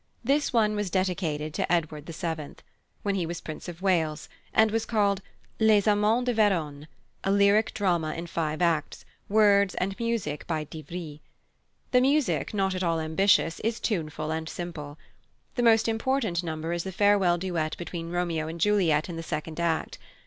[0.23, 2.55] This one was dedicated to Edward VII.
[3.03, 5.21] when he was Prince of Wales, and was called
[5.59, 6.87] Les Amants de Verone,
[7.23, 11.21] a lyric drama in five acts, words and music by d'Ivry.
[11.91, 14.97] The music, not at all ambitious, is tuneful and simple.
[15.53, 19.59] The most important number is the farewell duet between Romeo and Juliet in the second
[19.59, 19.99] act.